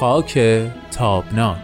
[0.00, 0.38] خاک
[0.90, 1.56] تابناک.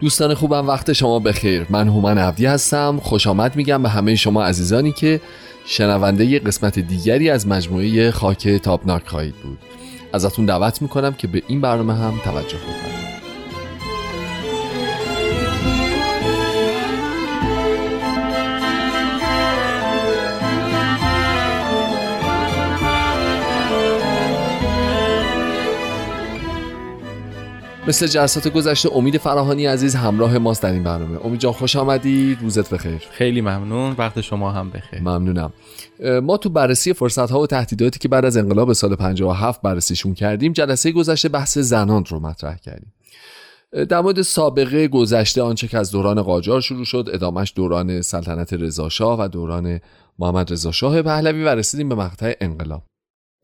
[0.00, 1.66] دوستان خوبم وقت شما بخیر.
[1.70, 3.00] من هومن عبدی هستم.
[3.02, 5.20] خوش آمد میگم به همه شما عزیزانی که
[5.66, 9.58] شنونده قسمت دیگری از مجموعه خاک تابناک خواهید بود.
[10.12, 12.91] ازتون دعوت می‌کنم که به این برنامه هم توجه بفرمایید
[27.86, 31.26] مثل جلسات گذشته امید فراهانی عزیز همراه ماست در این برنامه.
[31.26, 32.38] امید جان خوش آمدی.
[32.40, 32.98] روزت بخیر.
[33.10, 33.94] خیلی ممنون.
[33.98, 35.00] وقت شما هم بخیر.
[35.00, 35.52] ممنونم.
[36.22, 40.52] ما تو بررسی فرصت ها و تهدیداتی که بعد از انقلاب سال 57 بررسیشون کردیم
[40.52, 42.92] جلسه گذشته بحث زنان رو مطرح کردیم.
[43.88, 49.20] در مورد سابقه گذشته آنچه که از دوران قاجار شروع شد ادامش دوران سلطنت رضاشاه
[49.20, 49.80] و دوران
[50.18, 52.82] محمد رضا شاه پهلوی و رسیدیم به مقطع انقلاب.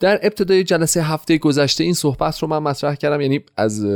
[0.00, 3.86] در ابتدای جلسه هفته گذشته این صحبت رو من مطرح کردم یعنی از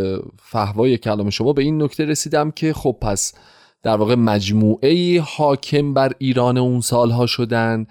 [0.43, 3.35] فهوای کلام شما به این نکته رسیدم که خب پس
[3.83, 7.87] در واقع مجموعه حاکم بر ایران اون سالها شدن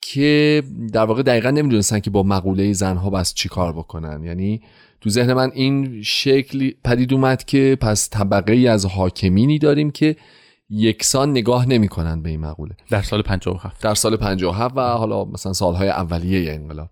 [0.00, 4.24] که در واقع دقیقا نمی‌دونستن که با مقوله زنها بس چی کار بکنن.
[4.24, 4.62] یعنی
[5.00, 10.16] تو ذهن من این شکلی پدید اومد که پس طبقه ای از حاکمینی داریم که
[10.70, 12.76] یکسان نگاه نمی‌کنن به این مقوله.
[12.90, 16.90] در سال 57 در سال 57 و حالا مثلا سالهای اولیه انقلاب.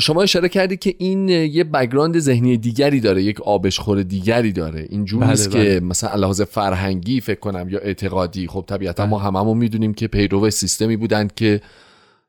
[0.00, 5.26] شما اشاره کردی که این یه بگراند ذهنی دیگری داره یک آبشخور دیگری داره اینجوری
[5.26, 5.88] نیست بله که بله.
[5.88, 9.10] مثلا لحاظ فرهنگی فکر کنم یا اعتقادی خب طبیعتا بله.
[9.10, 11.60] ما هممون می‌دونیم که پیرو سیستمی بودند که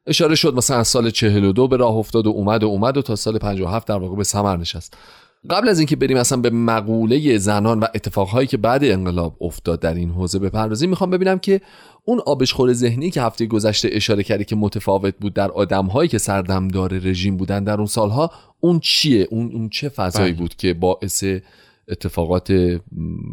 [0.07, 3.15] اشاره شد مثلا از سال 42 به راه افتاد و اومد و اومد و تا
[3.15, 4.97] سال 57 در واقع به ثمر نشست
[5.49, 9.93] قبل از اینکه بریم اصلا به مقوله زنان و اتفاقهایی که بعد انقلاب افتاد در
[9.93, 11.61] این حوزه بپردازیم می‌خوام ببینم که
[12.05, 16.93] اون آبشخور ذهنی که هفته گذشته اشاره کردی که متفاوت بود در آدمهایی که سردمدار
[16.93, 20.41] رژیم بودن در اون سالها اون چیه؟ اون, اون چه فضایی بله.
[20.41, 21.23] بود که باعث
[21.87, 22.77] اتفاقات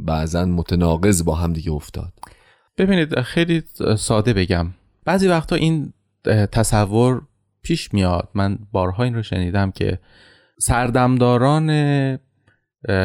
[0.05, 2.13] بعضا متناقض با هم دیگه افتاد؟
[2.79, 3.63] ببینید خیلی
[3.99, 4.67] ساده بگم.
[5.05, 5.93] بعضی وقتا این
[6.53, 7.23] تصور
[7.63, 8.29] پیش میاد.
[8.35, 9.99] من بارها این رو شنیدم که
[10.63, 11.71] سردمداران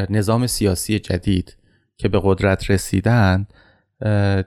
[0.10, 1.58] نظام سیاسی جدید
[1.98, 3.54] که به قدرت رسیدند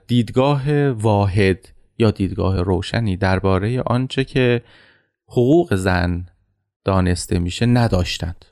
[0.07, 4.61] دیدگاه واحد یا دیدگاه روشنی درباره آنچه که
[5.27, 6.25] حقوق زن
[6.85, 8.45] دانسته میشه نداشتند.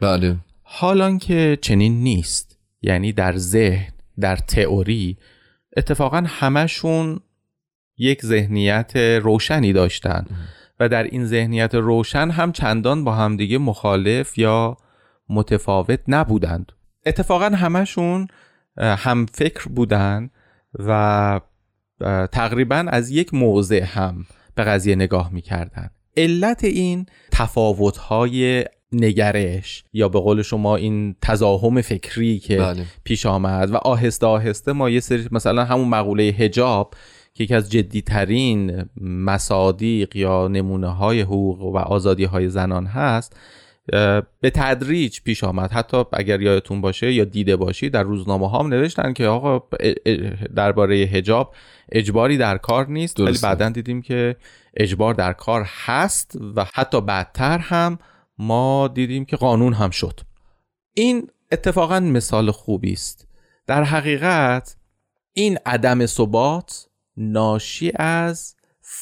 [0.00, 0.36] بله.
[0.62, 5.16] حالان که چنین نیست یعنی در ذهن در تئوری
[5.76, 7.20] اتفاقا همشون
[7.98, 10.30] یک ذهنیت روشنی داشتند
[10.80, 14.76] و در این ذهنیت روشن هم چندان با همدیگه مخالف یا
[15.28, 16.72] متفاوت نبودند
[17.06, 18.26] اتفاقا همشون
[18.78, 20.30] هم فکر بودند
[20.74, 21.40] و
[22.32, 30.20] تقریبا از یک موضع هم به قضیه نگاه می‌کردن علت این تفاوت‌های نگرش یا به
[30.20, 32.84] قول شما این تزاهم فکری که بله.
[33.04, 36.94] پیش آمد و آهسته آهسته ما یه سری مثلا همون مقوله هجاب
[37.36, 43.36] که یکی از جدیترین مصادیق یا نمونه های حقوق و آزادی های زنان هست
[44.40, 45.72] به تدریج پیش آمد.
[45.72, 49.68] حتی اگر یادتون باشه یا دیده باشی در روزنامه ها هم نوشتن که آقا
[50.56, 51.54] درباره هجاب
[51.92, 53.20] اجباری در کار نیست.
[53.20, 54.36] ولی بعدا دیدیم که
[54.76, 57.98] اجبار در کار هست و حتی بعدتر هم
[58.38, 60.20] ما دیدیم که قانون هم شد.
[60.94, 63.28] این اتفاقا مثال خوبی است.
[63.66, 64.76] در حقیقت
[65.32, 68.54] این عدم ثبات ناشی از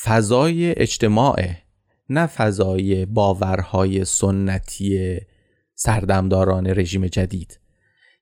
[0.03, 1.57] فضای اجتماعه
[2.09, 5.19] نه فضای باورهای سنتی
[5.75, 7.61] سردمداران رژیم جدید.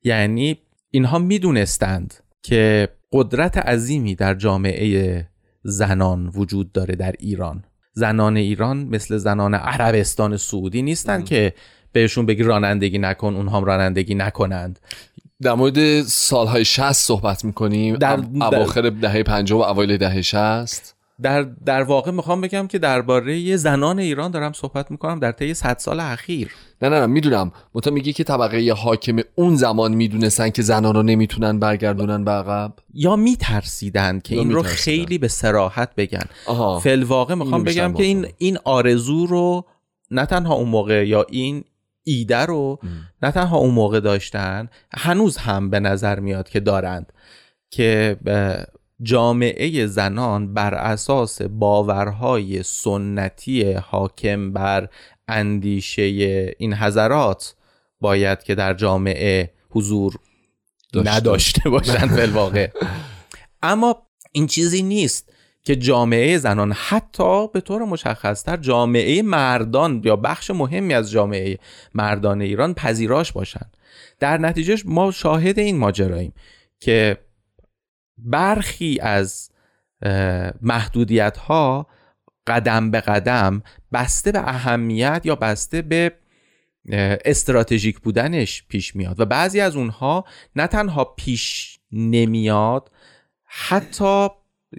[0.02, 0.58] یعنی
[0.90, 5.28] اینها می‌دونستند که قدرت عظیمی در جامعه
[5.62, 7.64] زنان وجود داره در ایران.
[7.92, 11.54] زنان ایران مثل زنان عربستان سعودی نیستن که
[11.92, 14.80] بهشون بگی رانندگی نکن اونها هم رانندگی نکنند.
[15.42, 17.96] در مورد سالهای 60 صحبت می‌کنیم.
[17.96, 23.56] در اواخر دهه 50 و اوایل دهه 60 در در واقع می‌خوام بگم که درباره
[23.56, 26.50] زنان ایران دارم صحبت می‌کنم در طی 100 سال اخیر.
[26.82, 27.52] نه نه, نه می‌دونم.
[27.74, 32.72] متا میگی که طبقه حاکم اون زمان می‌دونستن که زنان رو نمی‌تونن برگردونن به عقب؟
[32.94, 36.24] یا میترسیدن که این رو خیلی به سراحت بگن.
[36.82, 39.64] فل واقع می‌خوام بگم که این این آرزو رو
[40.10, 41.64] نه تنها اون موقع یا این
[42.04, 42.78] ایده رو
[43.22, 47.12] نه تنها اون موقع داشتن هنوز هم به نظر میاد که دارند
[47.70, 48.16] که
[49.02, 54.88] جامعه زنان بر اساس باورهای سنتی حاکم بر
[55.28, 56.02] اندیشه
[56.58, 57.54] این حضرات
[58.00, 60.18] باید که در جامعه حضور
[60.92, 61.14] داشته.
[61.14, 62.70] نداشته باشن فی الواقع
[63.62, 70.50] اما این چیزی نیست که جامعه زنان حتی به طور مشخصتر جامعه مردان یا بخش
[70.50, 71.58] مهمی از جامعه
[71.94, 73.66] مردان ایران پذیراش باشن.
[74.20, 76.32] در نتیجه ما شاهد این ماجراییم
[76.80, 77.18] که
[78.18, 79.50] برخی از
[80.62, 81.86] محدودیت ها
[82.46, 83.62] قدم به قدم
[83.92, 86.12] بسته به اهمیت یا بسته به
[87.24, 90.24] استراتژیک بودنش پیش میاد و بعضی از اونها
[90.56, 92.90] نه تنها پیش نمیاد
[93.44, 94.28] حتی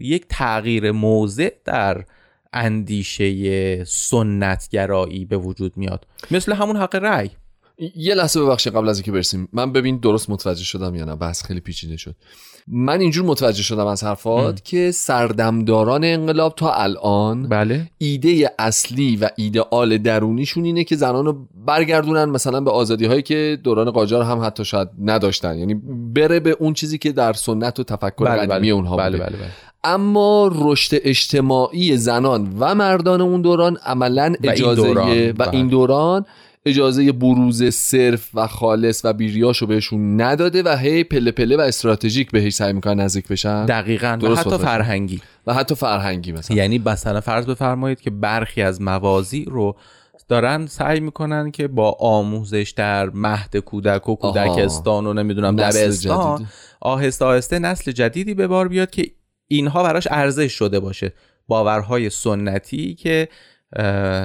[0.02, 2.04] یک تغییر موضع در
[2.54, 6.08] اندیشه سنتگرایی به وجود میاد.
[6.32, 7.30] مثل همون حق رأی.
[7.96, 9.50] یه لحظه ببخشید قبل از اینکه برسیم.
[9.54, 12.16] من ببین درست متوجه شدم یا نه؟ بحث خیلی پیچیده شد.
[12.68, 17.90] من اینجور متوجه شدم از حرفات که سردمداران انقلاب تا الان بله.
[17.98, 23.58] ایده اصلی و ایدئال درونیشون اینه که زنان رو برگردونن مثلا به آزادی هایی که
[23.64, 25.58] دوران قاجار هم حتی شاید نداشتن.
[25.58, 25.74] یعنی
[26.14, 28.70] بره به اون چیزی که در سنت و تفکر بله قدیمی بله.
[28.70, 29.52] اونها بله بله بله.
[29.84, 35.50] اما رشد اجتماعی زنان و مردان اون دوران عملا و این اجازه دوران، و بله.
[35.54, 36.26] این دوران
[36.66, 42.32] اجازه بروز صرف و خالص و بیریاشو بهشون نداده و هی پله پله و استراتژیک
[42.32, 44.58] بهش سعی می‌کنن نزدیک بشن دقیقا و حتی.
[44.58, 49.76] فرهنگی و حتی فرهنگی مثلا یعنی مثلا فرض بفرمایید که برخی از موازی رو
[50.28, 56.48] دارن سعی می‌کنن که با آموزش در مهد کودک و کودکستان و نمی‌دونم دبستان جدید.
[56.82, 59.12] آهسته آهسته نسل جدیدی به بار بیاد که
[59.56, 61.14] اینها براش ارزش شده باشه.
[61.48, 63.30] باورهای سنتی که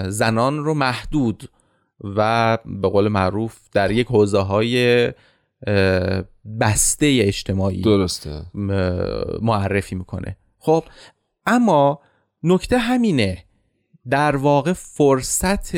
[0.08, 1.50] زنان رو محدود
[2.16, 5.12] و به قول معروف در یک حوزه های
[6.60, 8.42] بسته اجتماعی درسته.
[9.42, 10.36] معرفی می‌کنه.
[10.58, 10.84] خب
[11.46, 12.00] اما
[12.42, 13.44] نکته همینه.
[14.10, 15.72] در واقع فرصت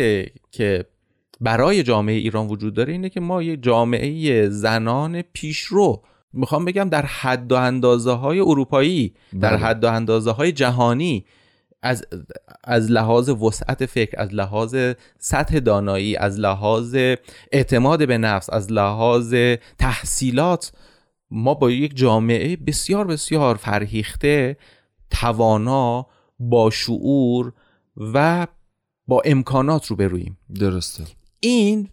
[0.50, 0.84] که
[1.40, 7.06] برای جامعه ایران وجود داره اینه که ما یک جامعه زنان پیشرو می‌خوام بگم در
[7.06, 9.58] حد و اندازه های اروپایی در بله.
[9.58, 11.24] حد و اندازه های جهانی
[11.82, 12.04] از
[12.64, 14.76] از لحاظ وسعت فکر از لحاظ
[15.18, 16.96] سطح دانایی از لحاظ
[17.52, 19.34] اعتماد به نفس از لحاظ
[19.78, 20.72] تحصیلات
[21.30, 24.56] ما با یک جامعه بسیار بسیار فرهیخته
[25.10, 26.06] توانا
[26.38, 27.52] با شعور
[27.96, 28.46] و
[29.06, 31.04] با امکانات رو برویم درسته
[31.40, 31.88] این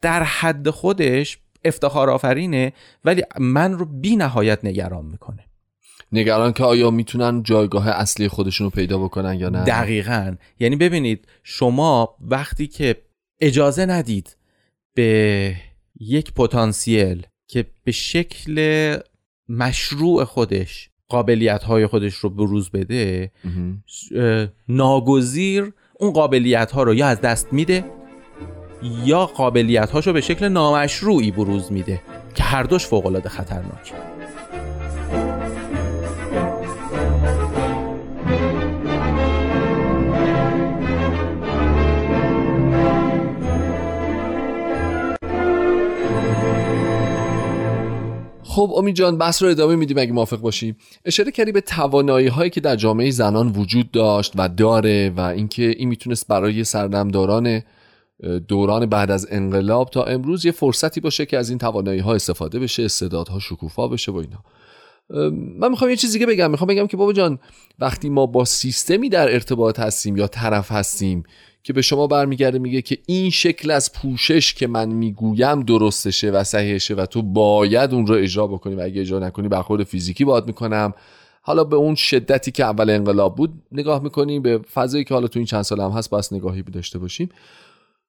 [0.00, 2.72] در حد خودش افتخار آفرینه
[3.04, 5.44] ولی من رو بی نهایت نگران می‌کنه.
[6.12, 10.36] نگران که آیا می‌تونن جایگاه اصلی خودشون رو پیدا بکنن یا نه؟ دقیقا.
[10.60, 12.96] یعنی ببینید شما وقتی که
[13.40, 14.36] اجازه ندید
[14.94, 15.54] به
[16.00, 18.96] یک پتانسیل که به شکل
[19.48, 23.30] مشروع خودش قابلیت های خودش رو بروز بده
[24.68, 27.84] ناگزیر اون قابلیت ها رو یا از دست میده
[28.82, 32.00] یا قابلیت هاشو به شکل نامشروعی بروز میده
[32.34, 33.92] که هر دوش فوق خطرناک.
[48.58, 52.50] خب امید جان بحث رو ادامه میدیم اگه موافق باشیم اشاره کردی به توانایی هایی
[52.50, 57.62] که در جامعه زنان وجود داشت و داره و اینکه این می‌تونست برای سردمداران
[58.48, 62.58] دوران بعد از انقلاب تا امروز یه فرصتی باشه که از این توانایی ها استفاده
[62.58, 64.44] بشه استعدادها شکوفا بشه و اینا.
[65.58, 66.50] من می‌خوام یه چیز دیگه بگم.
[66.50, 67.38] می‌خوام بگم که بابا جان
[67.78, 71.22] وقتی ما با سیستمی در ارتباط هستیم یا طرف هستیم
[71.62, 76.44] که به شما برمیگرده میگه که این شکل از پوشش که من می‌گویم درستشه و
[76.44, 80.46] صحیحشه و تو باید اون رو اجرا بکنی و اگه اجرا نکنی برخورد فیزیکی باید
[80.46, 80.94] می‌کنم.
[81.42, 85.38] حالا به اون شدتی که اول انقلاب بود نگاه می‌کنیم به فضایی که حالا تو
[85.38, 87.28] این چند سال هم هست بس نگاهی داشته باشیم.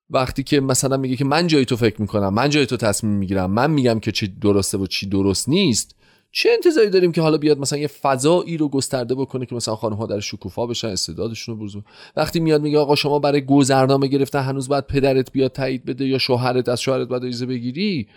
[0.10, 3.52] وقتی که مثلا میگه که من جای تو فکر می‌کنم من جای تو تصمیم می‌گیرم
[3.52, 5.96] من میگم که چی درسته و چی درست نیست
[6.32, 9.96] چه انتظاری داریم که حالا بیاد مثلا یه فضایی رو گسترده بکنه که مثلا خانم
[9.96, 11.78] ها در شکوفا بشن استعدادشون رو بروز
[12.16, 16.18] وقتی میاد میگه آقا شما برای گذرنامه گرفتن هنوز باید پدرت بیاد تایید بده یا
[16.18, 18.08] شوهرت از شوهرت باید اجازه بگیری؟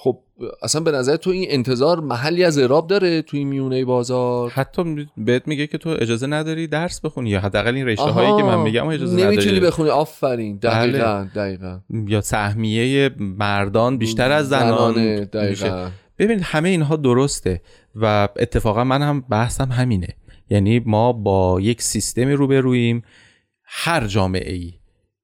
[0.00, 0.18] خب
[0.62, 5.06] اصلا به نظر تو این انتظار محلی از اعراب داره تو این میونه بازار؟ حتی
[5.16, 8.60] بهت میگه که تو اجازه نداری درس بخونی یا حداقل این رشته هایی که من
[8.60, 9.60] میگم اجازه نمی‌تونی نداری.
[9.60, 9.88] بخونی.
[9.88, 10.56] آفرین.
[10.56, 11.30] دقیقا بله.
[11.34, 14.92] دقیقا یا سهمیه مردان بیشتر از زنان.
[14.92, 15.24] زنانه، میشه.
[15.24, 15.90] دقیقا.
[16.18, 17.62] ببین همه اینها درسته
[17.94, 20.16] و اتفاقا من هم بحثم همینه.
[20.50, 23.02] یعنی ما با یک سیستمی روبرویم.
[23.64, 24.72] هر جامعه ای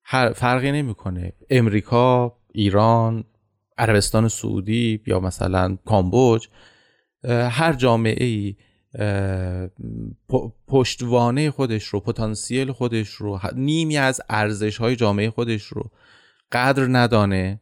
[0.05, 1.33] هر فرقی نمی‌کنه.
[1.51, 3.25] امریکا ایران
[3.79, 6.49] عربستان سعودی یا مثلا کامبوج
[7.29, 8.57] هر جامعه ای
[10.67, 15.91] پشتوانه خودش رو پتانسیل خودش رو نیمی از ارزش های جامعه خودش رو
[16.53, 17.61] قدر ندانه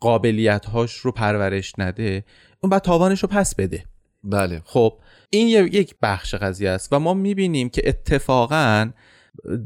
[0.00, 2.24] قابلیت هاش رو پرورش نده
[2.60, 3.84] اون بعد تاوانش رو پس بده.
[4.24, 4.62] بله.
[4.64, 4.98] خب
[5.30, 8.90] این یک بخش قضیه است و ما می‌بینیم که اتفاقا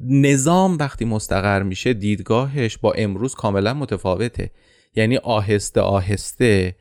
[0.08, 4.50] نظام وقتی مستقر میشه دیدگاهش با امروز کاملا متفاوته.
[4.96, 6.76] یعنی آهسته آهسته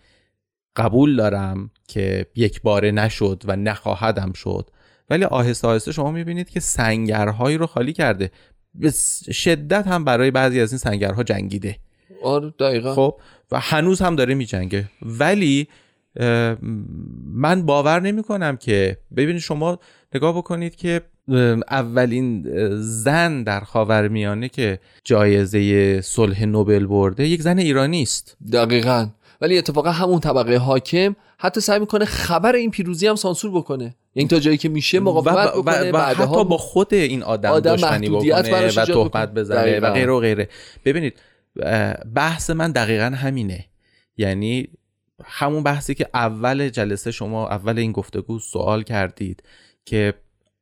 [0.76, 4.70] قبول دارم که یک باره نشد و نخواهدم شد.
[5.10, 8.32] ولی آهسته آهسته شما می‌بینید که سنگرهایی رو خالی کرده.
[8.74, 8.92] به
[9.32, 11.76] شدت هم برای بعضی از این سنگرها جنگیده.
[12.24, 12.96] آره دقیقا.
[12.96, 13.20] خب
[13.52, 14.90] و هنوز هم داره میجنگه.
[15.02, 15.68] ولی
[17.26, 19.80] من باور نمی کنم که ببینید شما
[20.16, 21.02] نگاه بکنید که
[21.70, 22.48] اولین
[22.80, 28.38] زن در خاورمیانه که جایزه صلح نوبل برده یک زن ایرانی است.
[28.52, 29.10] دقیقا.
[29.42, 33.96] ولی اتفاقا همون طبقه حاکم حتی سعی می‌کنه خبر این پیروزی هم سانسور بکنه.
[34.16, 37.76] یعنی تا جایی که میشه مقاومت بکنه و, و, حتی با خود این آدم, آدم
[37.76, 40.50] دشمنی بکنه و تهمت بزنه و غیره و غیره.
[40.86, 41.20] ببینید
[42.16, 43.66] بحث من دقیقا همینه.
[44.18, 44.68] یعنی
[45.26, 49.44] همون بحثی که اول جلسه شما اول این گفتگو سوال کردید
[49.86, 50.14] که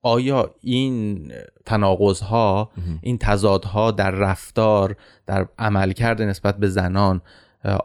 [0.06, 1.32] آیا این
[1.66, 2.72] تناقض ها
[3.02, 4.96] این تضادها در رفتار
[5.28, 7.22] در عملکرد نسبت به زنان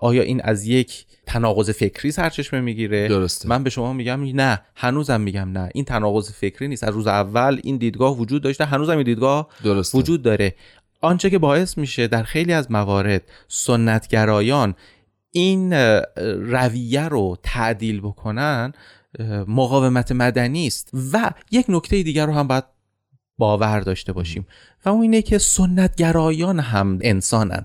[0.00, 3.48] آیا این از یک تناقض فکری سرچشمه می‌گیره؟ درسته.
[3.48, 5.68] من به شما میگم نه هنوزم میگم نه.
[5.74, 6.84] این تناقض فکری نیست.
[6.84, 9.98] از روز اول این دیدگاه وجود داشته هنوزم این دیدگاه درسته.
[9.98, 10.54] وجود داره.
[11.00, 14.74] آنچه که باعث میشه در خیلی از موارد سنتگرایان
[15.32, 15.72] این
[16.52, 18.72] رویه رو تعدیل بکنن
[19.46, 22.64] مقاومت مدنی است و یک نکته دیگر رو هم باید
[23.38, 24.46] باور داشته باشیم
[24.84, 27.64] و اون اینه که سنتگرایان هم انسانن.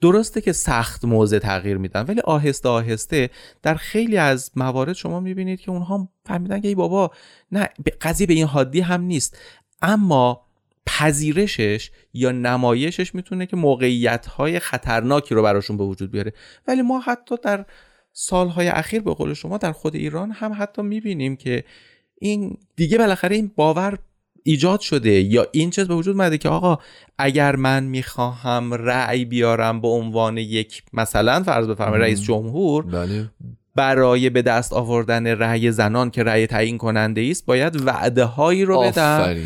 [0.00, 3.30] درسته که سخت موضع تغییر میدن ولی آهسته آهسته
[3.62, 7.10] در خیلی از موارد شما می‌بینید که اونها فهمیدن که ای بابا
[7.52, 7.68] نه
[8.00, 9.38] قضیه به این حادی هم نیست.
[9.82, 10.46] اما
[10.86, 16.32] پذیرشش یا نمایشش می‌تونه که موقعیت های خطرناکی رو براشون به وجود بیاره.
[16.68, 17.66] ولی ما حتی در
[18.16, 21.64] سالهای اخیر به قول شما در خود ایران هم حتی می‌بینیم که
[22.18, 23.98] این دیگه بالاخره این باور
[24.42, 26.78] ایجاد شده یا این چیز به وجود اومده که آقا
[27.18, 33.30] اگر من می‌خواهم رأی بیارم به عنوان یک مثلا فرض بفرمایید رئیس جمهور بله.
[33.74, 38.80] برای به دست آوردن رأی زنان که رأی تعیین کننده است باید وعده هایی رو
[38.80, 39.36] بدم.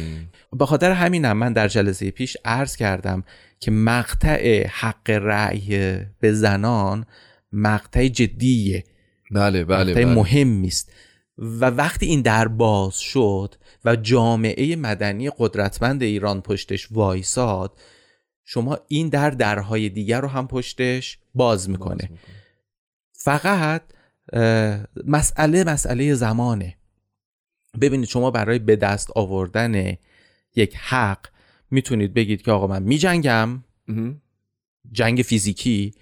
[0.52, 3.25] به خاطر همینم من در جلسه پیش عرض کردم
[3.60, 7.06] که مقطع حق رأی به زنان
[7.52, 8.85] مقطع جدیه.
[9.31, 10.05] بله بله, بله.
[10.05, 10.93] مهمی است
[11.38, 17.81] و وقتی این در باز شد و جامعه مدنی قدرتمند ایران پشتش وایساد
[18.45, 22.11] شما این در درهای دیگر رو هم پشتش باز می‌کنه,
[23.12, 23.83] فقط
[25.07, 26.76] مسئله مسئله زمانه.
[27.81, 29.97] ببینید شما برای به دست آوردن
[30.57, 31.26] یک حق
[31.71, 33.64] می‌تونید بگید که آقا من میجنگم.
[34.93, 35.95] جنگ فیزیکی.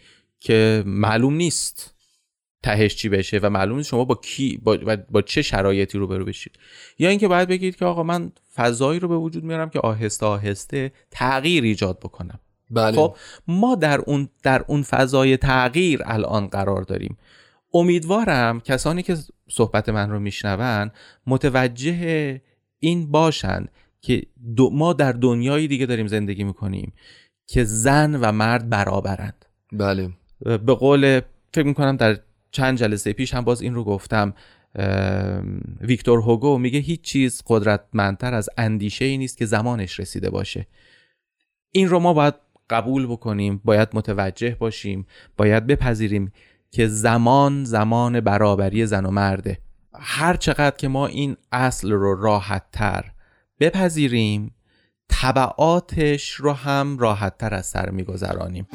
[0.47, 1.95] که معلوم نیست
[2.63, 6.25] تهش چی بشه و معلوم نیست شما با کی با, با چه شرایطی رو برو
[6.25, 6.59] بشید.
[6.99, 10.93] یا اینکه باید بگید که آقا من فضایی رو به وجود میارم که آهسته آهسته
[11.11, 12.41] تغییر ایجاد بکنم.
[12.71, 12.97] بله.
[12.97, 13.17] خب
[13.49, 17.19] ما در اون در اون فضای تغییر الان قرار داریم.
[17.75, 19.17] امیدوارم کسانی که
[19.51, 20.91] صحبت من رو میشنون
[21.27, 22.41] متوجه
[22.79, 24.23] این باشند که
[24.73, 26.93] ما در دنیای دیگه داریم زندگی می‌کنیم
[27.47, 29.45] که زن و مرد برابرند.
[29.73, 30.11] بله.
[30.41, 31.21] به قول
[31.55, 32.19] فکر می‌کنم در
[32.51, 34.35] چند جلسه پیش هم باز این رو گفتم
[35.81, 40.67] ویکتور هوگو میگه هیچ چیز قدرتمندتر از اندیشه ای نیست که زمانش رسیده باشه.
[41.71, 42.35] این رو ما باید
[42.71, 46.33] قبول بکنیم باید متوجه باشیم باید بپذیریم
[46.71, 49.59] که زمان زمان برابری زن و مرده.
[49.95, 53.13] هر چقدر که ما این اصل رو راحت تر
[53.61, 54.55] بپذیریم
[55.09, 58.67] طبعاتش رو هم راحت تر از سر میگذرانیم.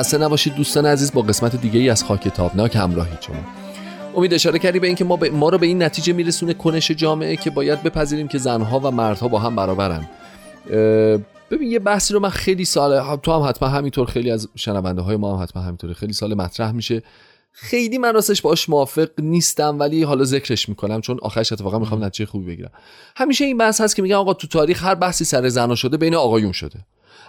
[0.00, 3.36] خسته نباشید دوستان عزیز با قسمت دیگه ای از خاک تابناک همراهی شما.
[4.16, 7.50] امید اشاره کردی به اینکه ما, ما رو به این نتیجه میرسونه کنش جامعه که
[7.50, 10.08] باید بپذیریم که زنها و مردها با هم برابرن.
[11.50, 15.16] ببین یه بحثی رو من خیلی سال تو هم حتما همینطور خیلی از شنونده های
[15.16, 15.94] ما هم حتما همینطوره.
[15.94, 17.02] خیلی سال مطرح میشه.
[17.52, 22.30] خیلی من راستش باش موافق نیستم ولی حالا ذکرش می‌کنم چون آخرش اتفاقا می‌خوام نتیجه
[22.30, 22.70] خوبی بگیرم.
[23.16, 26.14] همیشه این بحث هست که میگن آقا تو تاریخ هر بحثی سر زنا شده بین
[26.14, 26.78] آقایون شده.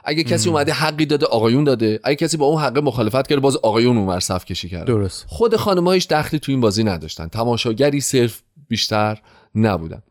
[0.03, 1.99] اگه کسی اومده حقی داده آقایون داده.
[2.03, 4.85] اگه کسی با اون حق مخالفت کرده باز آقایون اونور صف کشی کرده.
[4.85, 5.25] درست.
[5.27, 7.27] خود خانم‌هاش دخلی تو این بازی نداشتن.
[7.27, 9.21] تماشاگری صرف بیشتر
[9.55, 10.03] نبودن.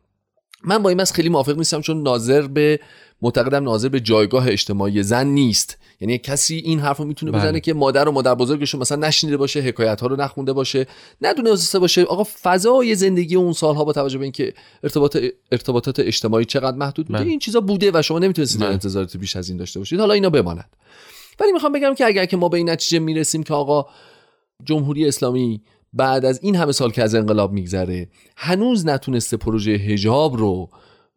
[0.65, 2.81] من با این خیلی موافق نیستم چون ناظر به
[3.23, 5.79] معتقدم ناظر به جایگاه اجتماعی زن نیست.
[6.01, 7.41] یعنی کسی این حرف رو می‌تونه بله.
[7.41, 10.87] بزنه که مادر و مادر بزرگش مثلا نشنیده باشه حکایت ها رو نخونده باشه
[11.21, 15.17] ندونسته باشه آقا فضای زندگی اون سالها با توجه به اینکه ارتباط
[15.53, 17.29] ارتباطات اجتماعی چقدر محدود بوده بله.
[17.29, 18.71] این چیزا بوده و شما نمی‌تونستید بله.
[18.71, 20.77] انتظارات بیش از این داشته باشید حالا اینا بماند
[21.41, 23.87] ولی می‌خوام بگم که اگر که ما به این نتیجه می‌رسیم که آقا
[24.65, 30.37] جمهوری اسلامی بعد از این همه سال که از انقلاب میگذره هنوز نتونسته پروژه هجاب
[30.37, 30.71] رو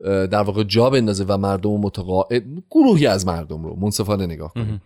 [0.03, 4.81] در واقع جا بندازه و مردم متقاعد گروهی از مردم رو منصفانه نگاه کنه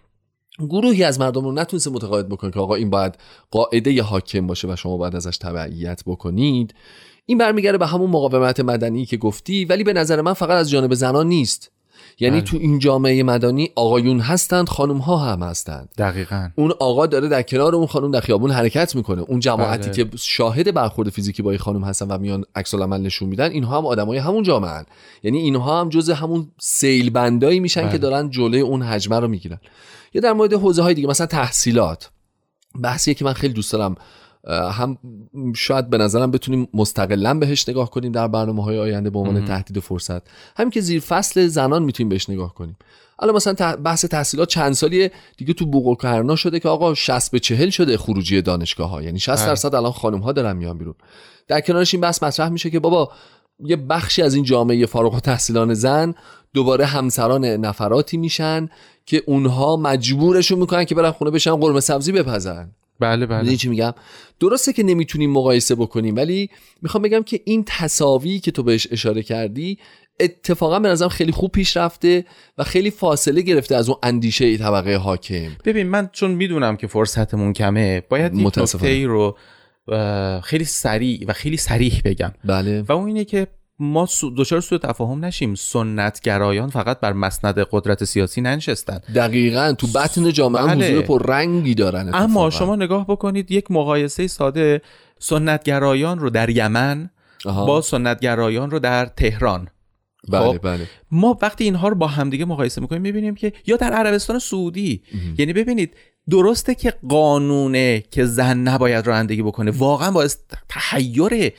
[0.60, 3.18] گروهی از مردم رو نتونسته متقاعد بکنه که آقا این باید
[3.52, 6.74] قاعده ی حاکم باشه و شما باید ازش تبعیت بکنید.
[7.26, 10.94] این برمیگرده به همون مقاومت مدنی که گفتی ولی به نظر من فقط از جانب
[10.94, 11.72] زنان نیست.
[12.20, 12.50] یعنی بله.
[12.50, 17.42] تو این جامعه مدنی آقایون هستند خانم ها هم هستند دقیقا اون آقا داره در
[17.42, 20.04] کنار اون خانم در خیابون حرکت می‌کنه اون جماعتی بله.
[20.04, 23.78] که شاهد برخورد فیزیکی با این خانم هستن و میان عکس العمل نشون میدن اینها
[23.78, 24.86] هم آدمای همون جامعه هن.
[25.24, 27.92] یعنی اینها هم جز همون سیل بندایی میشن بله.
[27.92, 29.60] که دارن جلوی اون حجمه رو می‌گیرن
[30.14, 32.10] یا در مورد حوزه های دیگه مثلا تحصیلات
[32.82, 33.96] بحثیه که من خیلی دوست دارم
[34.48, 34.98] هم
[35.56, 39.78] شاید به نظرم بتونیم مستقلا بهش نگاه کنیم در برنامه های آینده به عنوان تهدید
[39.78, 40.22] و فرصت.
[40.58, 42.78] همین که زیر فصل زنان می‌تونیم بهش نگاه کنیم.
[43.20, 47.32] الان مثلا بحث تحصیلات چند سالیه دیگه تو بوق و کرنا شده که آقا 60
[47.32, 49.48] به 40 شده خروجی دانشگاه ها یعنی 60 بله.
[49.48, 50.96] درصد الان خانم ها دارن میان بیرون.
[51.48, 53.12] در کنارش این بحث مطرح میشه که بابا
[53.60, 56.16] یه بخشی از این جامعه فارغ التحصیلان زن
[56.54, 58.70] دوباره همسران نفراتی میشن
[59.06, 62.72] که اونها مجبورشون می‌کنن که برن خونه بشن قرمه سبزی بپزن.
[63.00, 63.56] بله بله.
[63.56, 63.94] چی میگم؟
[64.40, 66.50] درسته که نمی‌تونیم مقایسه بکنیم ولی
[66.82, 69.78] می‌خوام بگم که این تصاوی که تو بهش اشاره کردی
[70.20, 72.26] اتفاقا به نظرم خیلی خوب پیش رفته
[72.58, 75.52] و خیلی فاصله گرفته از اون اندیشه طبقه حاکم.
[75.66, 78.84] ببین من چون می‌دونم که فرصتمون کمه باید یک متاسفانه.
[78.84, 79.38] نکته ای رو
[80.44, 82.34] خیلی سریع و خیلی سریح بگم.
[82.46, 82.82] بله.
[82.82, 83.48] و اون اینه که
[83.80, 89.88] ما سو- دچار سوء تفاهم نشیم سنتگرایان فقط بر مسند قدرت سیاسی ننشستن دقیقا تو
[89.88, 90.88] بطن جامعه بله.
[90.88, 92.50] حضور پر رنگی دارن اما اتفاقاً.
[92.50, 94.82] شما نگاه بکنید یک مقایسه ساده
[95.20, 97.10] سنتگرایان رو در یمن
[97.46, 97.66] آها.
[97.66, 99.68] با سنتگرایان رو در تهران
[100.30, 100.60] بله خب.
[100.64, 105.04] بله ما وقتی اینها رو با همدیگه مقایسه می‌کنیم می‌بینیم که یا در عربستان سعودی
[105.38, 105.94] یعنی ببینید
[106.30, 110.38] درسته که قانونه که زن نباید رانندگی بکنه واقعا باعث
[110.70, 111.54] تحیره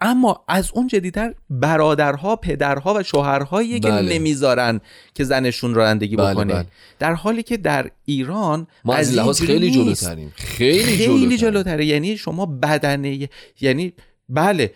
[0.00, 4.18] اما از اون جدیدتر برادرها پدرها و شوهرهایی که بله.
[4.18, 4.80] نمی‌ذارن
[5.14, 6.66] که زنشون رانندگی بله، بکنه بله.
[6.98, 9.70] در حالی که در ایران ما از لحاظ خیلی.
[9.70, 11.36] جلوتریم خیلی, خیلی.
[11.36, 13.28] جلوتره یعنی شما بدنه
[13.60, 13.92] یعنی
[14.28, 14.74] بله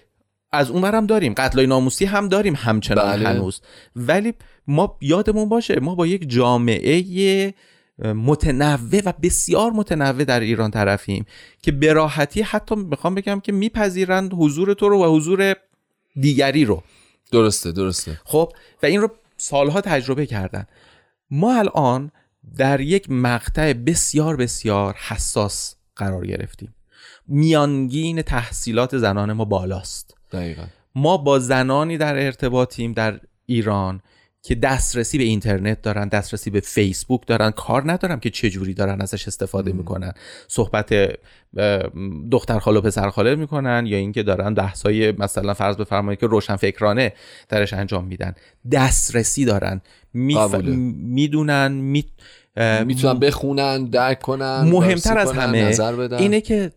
[0.53, 3.29] از اون هم داریم قتلای ناموسی هم داریم همچنان بله.
[3.29, 3.61] هنوز
[3.97, 4.35] ولی
[4.67, 7.55] ما یادمون باشه ما با یک جامعه
[8.05, 11.27] متنوع و بسیار متنوع در ایران طرفیم
[11.63, 15.57] که به راحتی حتی می‌خوام بگم که میپذیرند حضور تو رو و حضور
[16.21, 16.83] دیگری رو.
[17.31, 18.21] درسته درسته.
[18.25, 20.67] خب و این رو سالها تجربه کردن.
[21.31, 22.11] ما الان
[22.57, 26.75] در یک مقطع بسیار بسیار حساس قرار گرفتیم.
[27.29, 30.17] میانگین تحصیلات زنان ما بالاست.
[30.33, 30.65] دقیقا.
[30.95, 34.01] ما با زنانی در ارتباطیم در ایران
[34.49, 37.51] که دسترسی به اینترنت دارن دسترسی به فیسبوک دارن.
[37.51, 40.13] کار ندارم که چجوری دارن ازش استفاده می‌کنن.
[40.49, 40.95] صحبت
[42.31, 46.57] دختر خاله و پسر خاله می‌کنن یا اینکه دارن بحثای مثلا فرض بفرمایید که روشن
[46.57, 47.13] فکرانه
[47.49, 48.35] درش انجام میدن.
[48.73, 49.81] دسترسی دارن.
[50.15, 52.05] می‌دونن می...
[52.85, 55.77] می‌تونن بخونن درک کنن مهمتر از همه
[56.19, 56.73] اینه که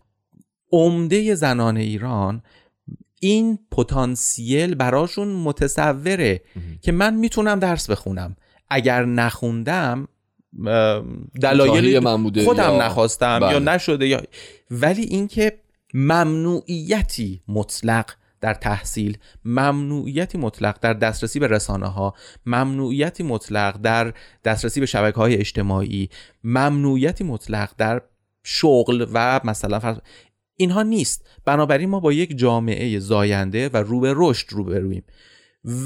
[0.72, 2.42] عمده زنان ایران
[3.24, 6.42] این پتانسیل براشون متصوره
[6.80, 8.36] که من می‌تونم درس بخونم
[8.70, 10.08] اگر نخوندم
[11.42, 12.00] دلایل
[12.44, 13.52] خودم یا- نخواستم بله.
[13.52, 14.22] یا نشده یا
[14.70, 15.58] ولی اینکه
[15.94, 22.14] ممنوعیتی مطلق در تحصیل ممنوعیتی مطلق در دسترسی به رسانه ها
[22.46, 24.12] ممنوعیتی مطلق در
[24.44, 26.08] دسترسی به شبکه های اجتماعی
[26.44, 28.02] ممنوعیتی مطلق در
[28.44, 29.96] شغل و مثلا فرض
[30.62, 31.26] اینها نیست.
[31.44, 35.04] بنابراین ما با یک جامعه زاینده و رو به رشد روبرویم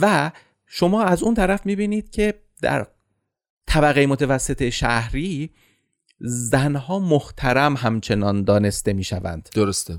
[0.00, 0.30] و
[0.66, 2.86] شما از اون طرف می‌بینید که در
[3.66, 5.50] طبقه متوسط شهری
[6.20, 9.48] زنها محترم همچنان دانسته می‌شوند.
[9.54, 9.98] درسته.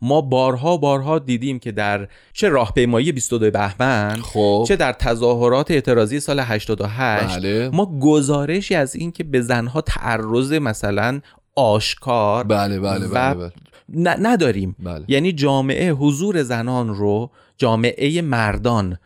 [0.00, 4.64] ما بارها بارها دیدیم که در چه راهپیمایی 22 بهمن خب.
[4.68, 7.70] چه در تظاهرات اعتراضی سال 88 بله.
[7.72, 11.20] ما گزارشی از این که به زنها تعرض مثلا
[11.56, 13.52] آشکار بله بله و بله بله,
[13.94, 14.76] نداریم.
[14.78, 15.04] بله.
[15.08, 18.98] یعنی جامعه حضور زنان رو جامعه مردان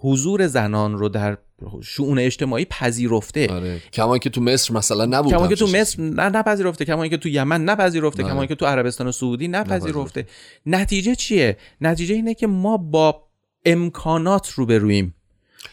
[0.00, 1.38] حضور زنان رو در
[1.82, 3.46] شؤون اجتماعی پذیرفته.
[3.50, 3.80] آره.
[3.92, 6.84] کما که تو مصر مثلا نبود کما که تو مصر نه نپذیرفته.
[6.84, 8.22] کما که تو یمن نپذیرفته.
[8.22, 8.32] بله.
[8.32, 10.26] کما که تو عربستان سعودی نپذیرفته.
[10.66, 13.22] نتیجه چیه؟ نتیجه اینه که ما با
[13.64, 15.14] امکانات روبرویم.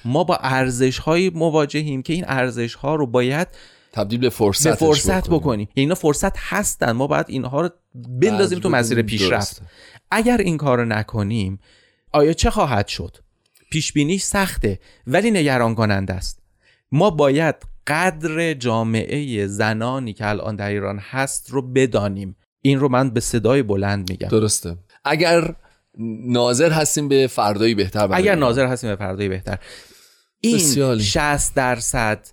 [0.06, 3.48] ما با ارزش مواجهیم که این ارزش ها رو باید
[3.96, 5.60] تبدیل به فرصت به فرصت بکنیم.
[5.60, 6.92] یعنی اینا فرصت هستن.
[6.92, 7.70] ما باید اینها رو
[8.22, 9.62] بندازیم تو مسیر پیشرفت.
[10.12, 11.60] اگر این کار رو نکنیم
[12.12, 13.18] آیا چه خواهد شد؟
[13.72, 16.40] پیش بینیش سخته ولی نگران کننده است.
[16.92, 17.56] ما باید
[17.88, 22.36] قدر جامعه زنانی که الان در ایران هست رو بدانیم.
[22.62, 24.28] این رو من به صدای بلند میگم.
[24.28, 24.78] درسته.
[25.06, 25.56] اگر
[26.28, 28.36] ناظر هستیم به فردایی بهتر اگر.
[28.36, 29.60] ناظر هستیم به فردای بهتر.
[30.42, 31.04] این بسیاری.
[31.04, 32.28] 60 درصد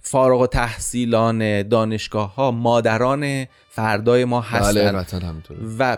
[0.00, 5.60] فارغ و تحصیلان دانشگاه ها مادران فردای ما بله همینطوره.
[5.78, 5.96] و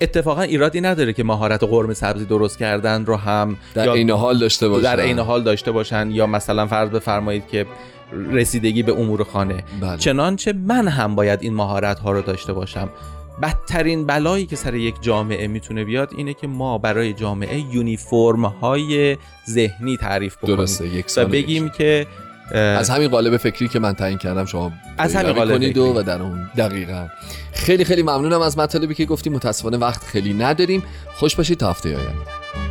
[0.00, 4.38] اتفاقا ایرادی نداره که مهارت قرمه سبزی درست کردن رو هم در یا عین حال
[4.38, 4.82] داشته باشن.
[4.82, 7.66] در عین حال داشته باشن یا مثلا فرض بفرمایید که
[8.12, 9.64] رسیدگی به امور خانه.
[9.80, 9.96] بله.
[9.96, 12.88] چنانچه من هم باید این مهارت ها رو داشته باشم.
[13.42, 19.16] بدترین بلایی که سر یک جامعه می‌تونه بیاد اینه که ما برای جامعه یونیفرم های
[19.50, 20.56] ذهنی تعریف بکنیم.
[20.56, 22.06] درسته یک و بگیم که
[22.54, 26.22] از همین قالب فکری که من تعیین کردم شما از همین قالب کنید و در
[26.22, 27.08] اون دقیقا.
[27.52, 29.32] خیلی خیلی ممنونم از مطالبی که گفتیم.
[29.32, 30.82] متاسفانه وقت خیلی نداریم.
[31.14, 32.69] خوش باشید تا هفته آینده.